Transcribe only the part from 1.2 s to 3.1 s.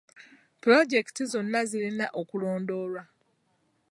zonna zirina okulondoolwa.